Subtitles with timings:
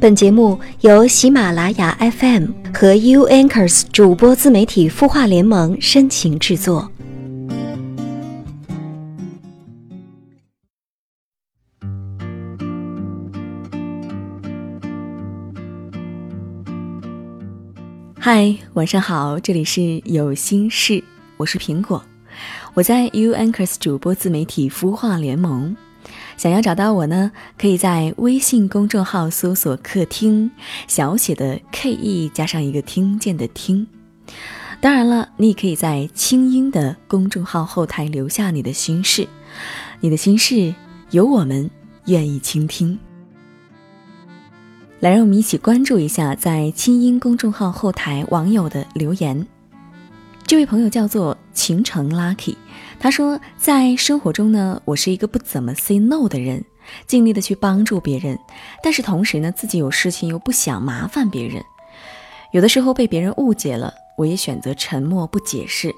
[0.00, 6.90] 本节目由喜马拉雅 FM 和 U Anchors 主播自媒体孵化联盟深情制作。
[18.18, 21.04] 嗨，晚上好，这里是有心事，
[21.36, 22.02] 我是苹果，
[22.72, 25.76] 我在 U Anchors 主播自媒体孵化联盟。
[26.40, 30.50] 想要找到我呢，可以在微信公众号搜索“客厅”，
[30.88, 33.86] 小写的 K E 加上一个听见的听。
[34.80, 39.28] 当然了，你也可以在清音的公众号后台留下你的心事，
[40.00, 40.74] 你的心事
[41.10, 41.70] 有我们
[42.06, 42.98] 愿意倾听。
[45.00, 49.46] 来，让我们一起关注一下在清音公众号后台网友的留言。
[50.46, 52.56] 这位朋友叫做秦城 Lucky，
[52.98, 56.64] 他说，在生活中呢，我是一个不怎么 say no 的人，
[57.06, 58.38] 尽力的去帮助别人，
[58.82, 61.62] 但是同时呢，自己有事情又不想麻烦别人，
[62.52, 65.94] 有的时候被别人误解了，我也选择沉默不解释，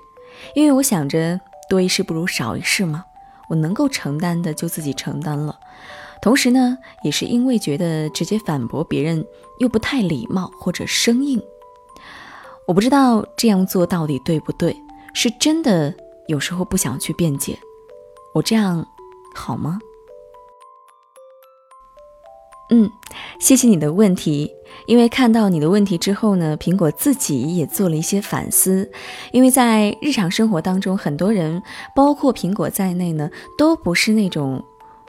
[0.55, 3.05] 因为我想着多一事不如少一事嘛，
[3.48, 5.59] 我能够承担的就自己承担了，
[6.20, 9.25] 同时呢，也是因为觉得直接反驳别人
[9.59, 11.42] 又不太礼貌或者生硬。
[12.66, 14.75] 我不知道这样做到底对不对，
[15.15, 15.95] 是真的
[16.27, 17.59] 有时候不想去辩解，
[18.35, 18.87] 我这样
[19.35, 19.79] 好吗？
[22.71, 22.91] 嗯，
[23.39, 24.51] 谢谢你的问题。
[24.87, 28.91] 因为看到你的问题之后呢，苹果自己也做了一些反思。
[29.31, 31.63] 因为在日常生活当中，很多人，
[31.95, 34.65] 包括苹果在内呢，都不是那种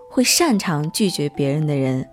[0.10, 2.06] 会擅长拒绝别人的人。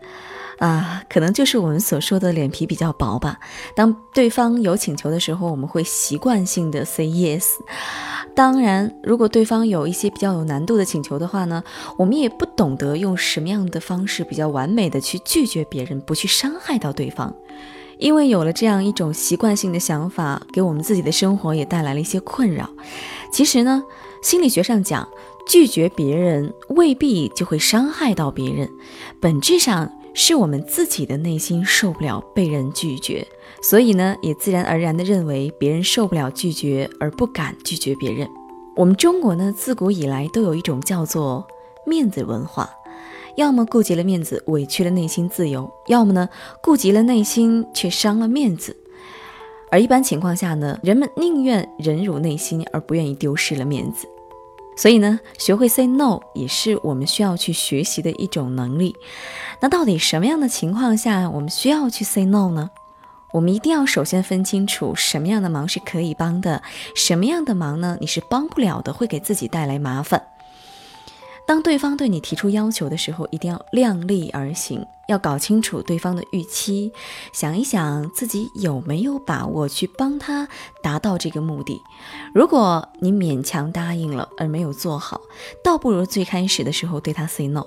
[0.60, 3.40] 啊，可能就是我们所说的脸皮比较薄吧。
[3.74, 7.54] 当对方有请求的时候，我们会习惯性的 say yes。
[8.34, 11.64] 当然，如果对方有一些比较有难度的请求的话呢，
[11.96, 17.34] 我们也不懂得用什么样的方式比较完美的去拒绝别人，不去伤害到对方。
[17.98, 22.68] 因为有了这样一种习惯性的想法，给我们自己的生活也带来了一些困扰。
[23.32, 23.82] 其实呢，
[24.22, 25.08] 心理学上讲，
[25.46, 28.70] 拒绝别人未必就会伤害到别人，
[29.20, 29.90] 本质上。
[30.12, 33.26] 是我们自己的内心受不了被人拒绝，
[33.62, 38.28] 所以呢，也自然而然的认为别人受不了拒绝而不敢拒绝别人。
[38.76, 41.46] 我们中国呢，自古以来都有一种叫做
[41.86, 42.70] 面子文化，
[43.36, 46.28] 要么顾及了面子，委屈了内心自由；要么呢，
[46.62, 48.76] 顾及了内心却伤了面子。
[49.70, 54.08] 而一般情况下呢，人们宁愿忍辱内心，而不愿意丢失了面子。
[54.80, 58.96] 所以呢，学会 say no 也是我们需要去学习的一种能力。
[59.60, 62.70] 那到底什么样的情况下我们需要去 say no 呢？
[63.34, 66.62] 我们一定要首先分清楚什么样的忙是可以帮的，
[66.94, 70.22] 什么样的忙呢你是帮不了的，会给自己带来麻烦。
[71.50, 76.92] 当对方对你提出要求的时候，一定要量力而行，要搞清楚对方的预期，
[77.32, 80.46] 想一想自己有没有把握去帮他
[80.80, 81.76] 达到这个目的。
[82.32, 85.20] 如果你勉强答应了而没有做好，
[85.64, 87.64] 倒不如最开始的时候对他 say no。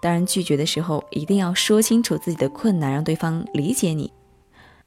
[0.00, 4.12] 当然，拒绝的时候一定要说清楚自己的困难，让对方理解你。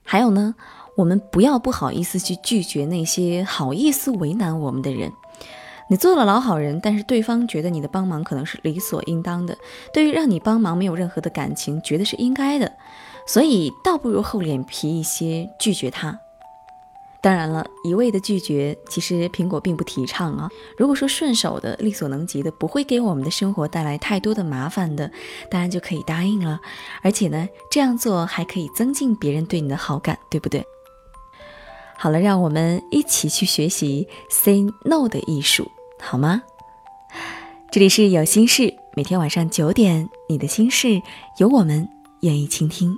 [0.03, 0.55] 还有呢，
[0.95, 5.11] 我们不要不好意思去拒绝那些好意思为难我们的人。
[5.87, 9.55] 你做了老好人，但是对方觉得你的帮忙可能是理所应当的，
[9.93, 12.71] 对于让你帮忙没有任何的感情，觉得是应该的，
[13.27, 16.19] 所以倒不如厚脸皮一些拒绝他。
[17.21, 20.49] 当然了，一味的拒绝，其实苹果并不提倡啊。
[20.77, 25.09] 如果说顺手的、力所能及的，不会给我们的生活带来太多的麻烦的，
[25.49, 26.59] 当然就可以答应了。
[27.01, 30.63] 而且呢，这样做还可以增进别人对你的好感，对不对？
[31.97, 35.71] 好了，让我们一起去学习 say no 的艺术。
[36.07, 36.43] 好吗？
[37.71, 41.01] 这里是有心事，每天晚上九点，你的心事
[41.39, 41.89] 有我们
[42.21, 42.95] 愿意倾听。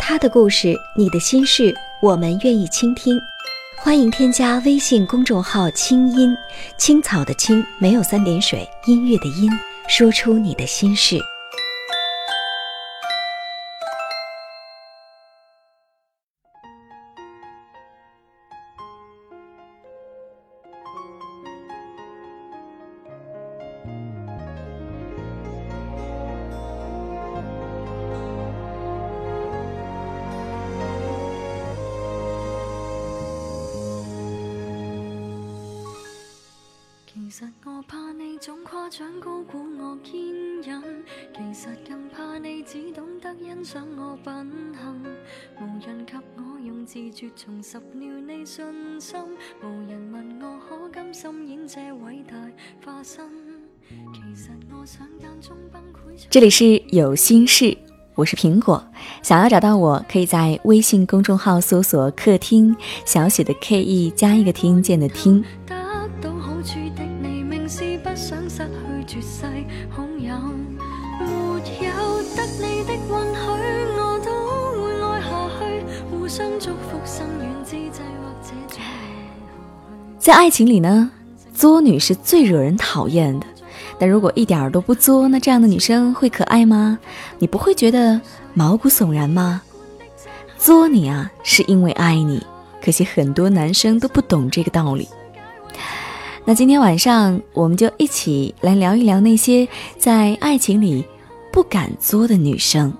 [0.00, 3.16] 他的故事，你的心事，我们愿意倾听。
[3.78, 6.36] 欢迎添加微信公众号“清音
[6.76, 9.48] 青草”的青，没有三点水，音乐的音，
[9.86, 11.16] 说出你的心事。
[37.24, 40.12] 其实我怕你总夸奖高估我坚
[40.62, 40.82] 忍，
[41.34, 44.30] 其实更怕你只懂得欣赏我品
[44.76, 45.02] 行。
[45.58, 49.18] 无人及我用自绝重拾了你信心，
[49.62, 52.36] 无人问我可甘心演这伟大
[52.84, 53.26] 化身。
[54.12, 57.74] 其实我想眼中崩溃这里是有心事，
[58.16, 58.86] 我是苹果。
[59.22, 65.08] 想要找到我，可以在微信公众号搜索“客厅小写的 K E 加一个听见的
[68.26, 69.44] 想失去绝世
[69.90, 70.34] 好友。
[71.20, 71.26] 没
[71.84, 73.10] 有得你的允许，
[73.98, 74.26] 我都
[74.80, 75.60] 会爱下去。
[76.10, 78.80] 互相祝福，心软之际，或者”。
[80.18, 81.10] 在爱情里呢，
[81.52, 83.46] 作女是最惹人讨厌的。
[83.98, 86.98] 但如果一点儿都不作，那这样的女生会可爱吗？
[87.38, 88.18] 你不会觉得
[88.54, 89.60] 毛骨悚然吗？
[90.56, 92.42] 作你啊，是因为爱你。
[92.82, 95.06] 可惜很多男生都不懂这个道理。
[96.46, 101.02] 那今天晚上，我们就一起来聊一聊那些在爱情里
[101.50, 102.92] 不敢作的女生。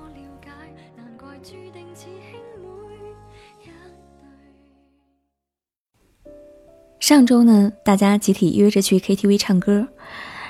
[6.98, 9.86] 上周呢，大家集体约着去 KTV 唱歌。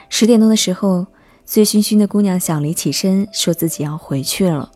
[0.09, 1.05] 十点多的时候，
[1.45, 4.71] 醉醺醺的姑娘小黎起身说自己要回去了。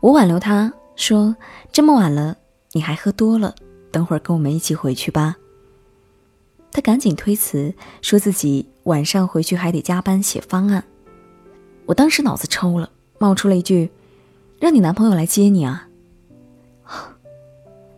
[0.00, 1.36] 我挽留她说
[1.70, 2.36] ：“这么晚了，
[2.72, 3.54] 你还喝多了，
[3.92, 5.36] 等会儿跟我们一起回去吧。”
[6.70, 10.84] 他赶紧推辞，说自己晚上回去还得加班写方案。
[11.86, 13.90] 我当时脑子抽了，冒出了一句
[14.60, 15.88] ：“让你男朋友来接你啊！”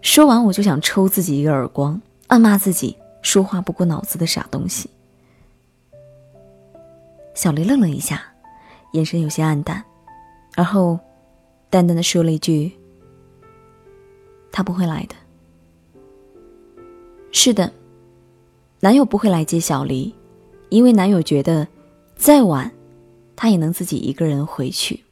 [0.01, 4.89] 说完我就想抽自己一个耳光，暗骂自己说话不过脑子的傻东西。
[7.35, 8.23] 小黎愣了一下，
[8.93, 9.85] 眼神有些暗淡，
[10.57, 10.99] 而后
[11.71, 12.73] 淡淡的说了一句
[14.53, 15.15] ：“他不会来的。”
[17.31, 17.73] 是的，
[18.81, 20.15] 男友不会来接小黎，
[20.69, 21.67] 因为男友觉得
[22.17, 22.71] 再晚，
[23.35, 25.03] 他也能自己一个人回去。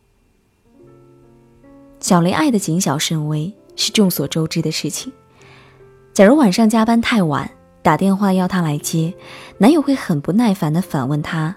[1.98, 5.12] 小黎爱的谨小慎微是众所周知的事情。
[6.12, 7.50] 假如晚上加班太晚，
[7.82, 9.12] 打电话要他来接，
[9.58, 11.56] 男友会很不耐烦的反问他。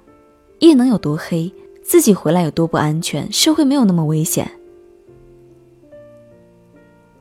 [0.59, 1.53] 夜能有多黑？
[1.83, 3.31] 自己回来有多不安全？
[3.31, 4.49] 社会没有那么危险。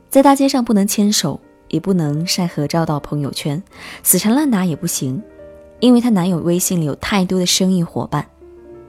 [0.09, 1.39] 在大街上不能牵手，
[1.69, 3.61] 也不能晒合照到朋友圈，
[4.03, 5.21] 死缠烂打也不行，
[5.79, 8.29] 因为她男友微信里有太多的生意伙伴，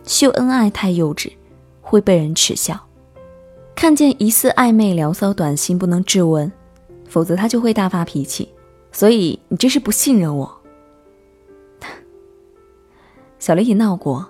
[0.05, 1.32] 秀恩爱太幼稚，
[1.81, 2.79] 会被人耻笑。
[3.75, 6.50] 看见疑似暧昧聊骚短信不能质问，
[7.09, 8.49] 否则他就会大发脾气。
[8.93, 10.61] 所以你这是不信任我。
[13.38, 14.29] 小雷也闹过。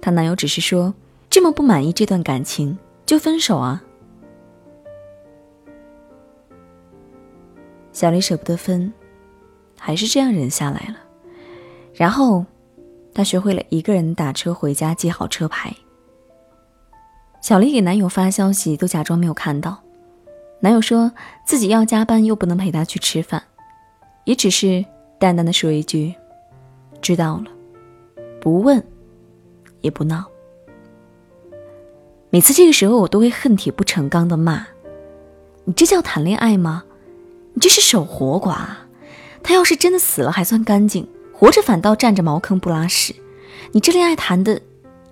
[0.00, 0.92] 她男友只是说
[1.30, 2.76] 这么不满意这段感情
[3.06, 3.84] 就分手啊。
[8.02, 8.92] 小丽舍不得分，
[9.78, 10.96] 还是这样忍下来了。
[11.94, 12.44] 然后，
[13.14, 15.72] 她学会了一个人打车回家，记好车牌。
[17.40, 19.80] 小丽给男友发消息都假装没有看到，
[20.58, 21.12] 男友说
[21.46, 23.40] 自己要加班又不能陪她去吃饭，
[24.24, 24.84] 也只是
[25.20, 26.12] 淡淡的说一句
[27.00, 27.44] ：“知道了。”
[28.42, 28.84] 不问。
[29.80, 30.24] 也不闹。
[32.30, 34.66] 每次这个时候，我都会恨铁不成钢的骂
[35.62, 36.82] ：“你这叫谈恋爱吗？
[37.54, 38.66] 你这是守活寡。
[39.42, 43.14] 他要是真的死了还算干净，活着反倒占着茅坑不拉屎。
[43.72, 44.60] 你这恋爱谈的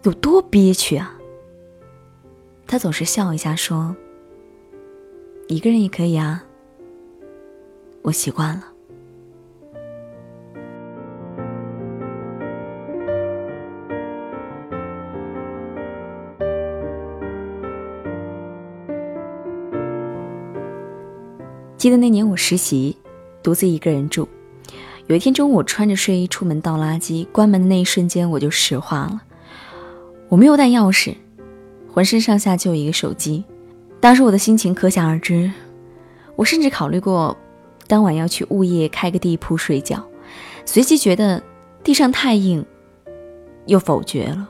[0.05, 1.17] 有多憋屈啊？”
[2.69, 3.97] 他总是笑一下说
[5.49, 6.45] ：“一个人也可以啊，
[8.03, 8.69] 我习惯了。”
[21.81, 22.95] 记得那年我实习，
[23.43, 24.29] 独自一个人住。
[25.07, 29.23] 有一天中午，穿着睡衣出门倒垃圾，关门的那一瞬间，我就石化了。
[30.29, 31.15] 我没有带钥匙，
[31.91, 33.43] 浑身上下就一个手机。
[33.99, 35.51] 当时我的心情可想而知。
[36.37, 37.35] 我甚至考虑过，
[37.87, 40.07] 当晚要去物业开个地铺睡觉，
[40.67, 41.43] 随即觉得
[41.83, 42.63] 地上太硬，
[43.65, 44.47] 又否决了。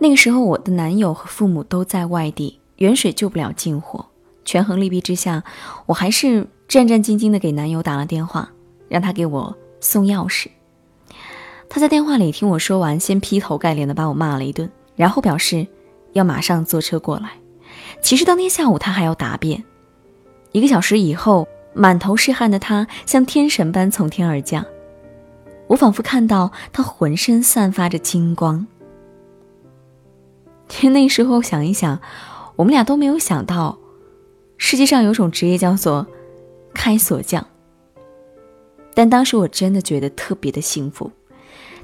[0.00, 4.04] 那个时候，我的男友和父母都在外地，远水救不了近火。
[4.46, 5.44] 权衡利弊之下，
[5.84, 8.48] 我还是战战兢兢地给男友打了电话，
[8.88, 10.46] 让他给我送钥匙。
[11.68, 15.66] 他在电话里听我说完，先劈头盖脸地把我骂了一顿，然后表示
[16.12, 17.32] 要马上坐车过来。
[18.00, 19.62] 其实当天下午他还要答辩。
[20.52, 24.64] 一个小时以后，满头是汗的他像天神般从天而降，
[25.66, 28.64] 我仿佛看到他浑身散发着金光。
[30.68, 32.00] 其 实那时候想一想，
[32.54, 33.76] 我们俩都没有想到。
[34.58, 36.06] 世界上有种职业叫做
[36.74, 37.46] 开锁匠，
[38.94, 41.10] 但当时我真的觉得特别的幸福。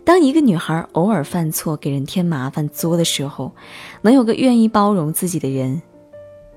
[0.05, 3.53] 当一个女孩偶尔犯错，给人添麻烦作的时候，
[4.01, 5.81] 能有个愿意包容自己的人，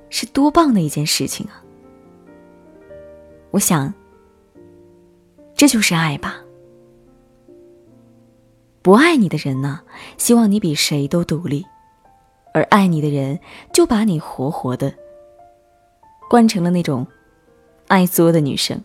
[0.09, 1.61] 是多棒的一件事情啊！
[3.51, 3.93] 我想，
[5.53, 6.41] 这就是爱吧。
[8.81, 9.81] 不爱你的人呢，
[10.17, 11.63] 希望你比谁都独立；
[12.53, 13.39] 而爱你的人，
[13.71, 14.91] 就把你活活的
[16.29, 17.05] 惯成了那种
[17.87, 18.83] 爱作的女生。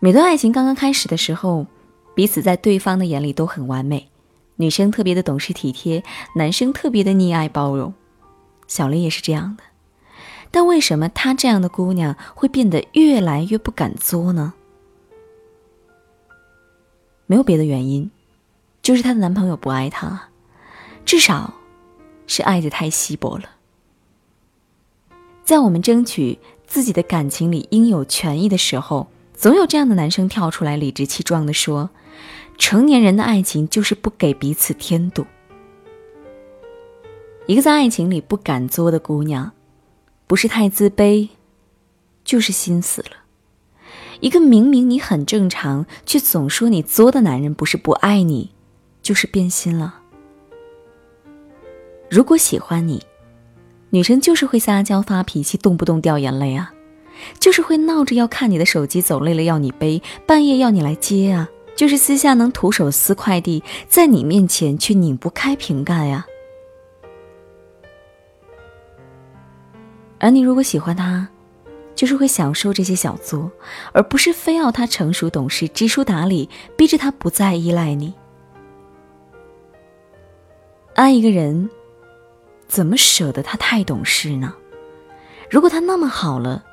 [0.00, 1.66] 每段爱情刚刚开始的时候，
[2.14, 4.10] 彼此在对方的眼里都很完美，
[4.56, 6.02] 女生特别的懂事体贴，
[6.34, 7.94] 男生特别的溺爱包容。
[8.66, 9.62] 小丽也是这样的，
[10.50, 14.54] 但为什么她这样的姑娘会变得越来越不敢作呢？
[17.26, 18.10] 没有别的原因，
[18.82, 20.30] 就是她的男朋友不爱她，
[21.04, 21.54] 至少
[22.26, 23.44] 是爱的太稀薄了。
[25.52, 29.08] 在我们争取自己的感情里应有权益的时候。
[29.34, 31.90] 总有这样的男生跳出来，理直气壮地说
[32.56, 35.26] ：“成年人的爱情就是不给彼此添堵。”
[37.44, 39.52] 一个在爱情里不敢作的姑娘，
[40.26, 41.28] 不是太自卑，
[42.24, 43.10] 就是心死了。
[44.20, 48.52] 一个明明你很正常，却总说你作的男人，不是不爱你，
[49.02, 50.00] 就是变心了。
[52.08, 53.04] 如果喜欢你，
[53.94, 56.72] 女生就是会撒娇发脾气，动不动掉眼泪啊。
[57.38, 61.46] 就是会闹着要看你的手机，走累了要你背，半夜要你来接啊！
[61.76, 66.26] 就是私下能徒手撕快递，在你面前却拧不开瓶盖呀。
[70.18, 71.28] 而你如果喜欢他，
[71.94, 73.52] 就是会享受这些小作，
[73.92, 78.14] 而不是非要他成熟懂事、知书达理，逼着他不再依赖你。
[80.94, 81.68] 爱一个人，
[82.72, 84.54] 怎么舍得他太懂事呢？
[85.50, 86.64] 如果他那么好了。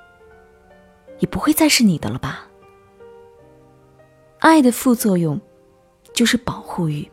[1.19, 2.47] 也不会再是你的了吧？
[4.39, 5.37] 爱的副作用
[6.13, 7.05] 就是保护欲，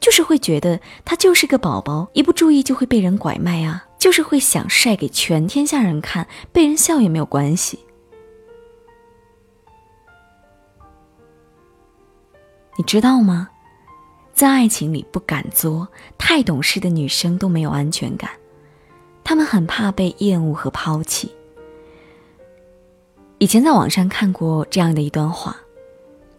[0.00, 3.86] 就是会觉得他就是个宝宝，一不注意就会被人拐卖啊！
[3.96, 7.78] 就是会想晒给全天下人看，被人笑也没有关系。
[12.76, 13.50] 你知道吗？
[14.34, 15.86] 在爱情里不敢作、
[16.18, 18.30] 太懂事的女生都没有安全感，
[19.22, 21.30] 她们很怕被厌恶和抛弃。
[23.38, 25.56] 以前在网上看过这样的一段话，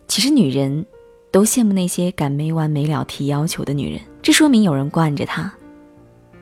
[0.08, 0.86] 其实女人
[1.32, 5.54] 都羡慕那些敢没完没了提要求的女人，这说明有人惯着她。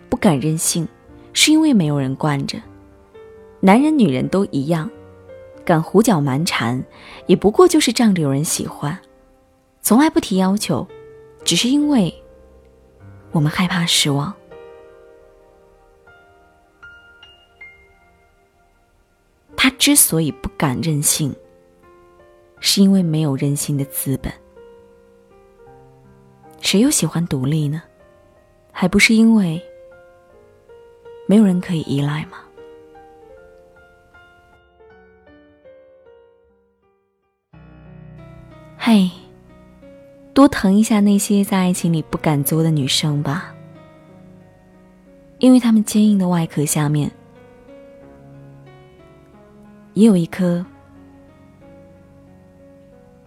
[0.09, 0.87] 不敢任性，
[1.33, 2.59] 是因为没有人惯着。
[3.59, 4.89] 男人女人都一样，
[5.63, 6.83] 敢胡搅蛮缠，
[7.27, 8.97] 也不过就是仗着有人喜欢。
[9.81, 10.87] 从来不提要求，
[11.43, 12.13] 只是因为
[13.31, 14.33] 我们害怕失望。
[19.55, 21.35] 他之所以不敢任性，
[22.59, 24.33] 是因为没有任性的资本。
[26.61, 27.83] 谁又喜欢独立呢？
[28.71, 29.61] 还不是因为
[31.27, 32.39] 没有人可以依赖吗？
[38.77, 39.11] 嘿，
[40.33, 43.53] 多疼一下那些在爱情里不敢作的女生吧，
[45.39, 47.11] 因为她们坚硬的外壳下面。
[49.93, 50.65] 也有一颗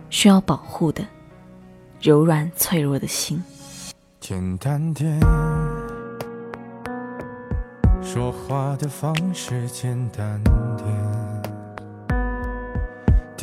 [0.08, 1.06] 需要保护的
[2.00, 3.42] 柔软脆弱的心。
[4.18, 5.20] 简单点，
[8.02, 10.42] 说话的方式简单
[10.78, 10.88] 点，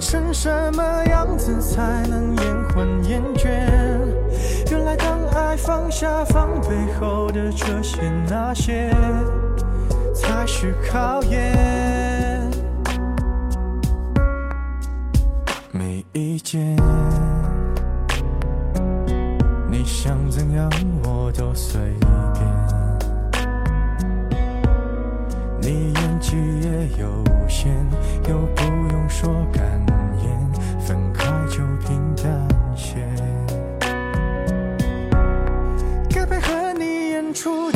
[0.00, 3.48] 成什么样子才能延缓厌倦？
[4.70, 6.68] 原来当爱放下防备
[7.00, 8.90] 后的这些那些，
[10.14, 12.50] 才是考验。
[15.72, 16.76] 没意见，
[19.70, 20.70] 你想怎样
[21.04, 22.46] 我都随便。
[25.60, 27.74] 你演技也有限，
[28.28, 28.62] 又不
[28.92, 29.75] 用说感
[37.36, 37.75] control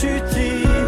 [0.00, 0.87] 去体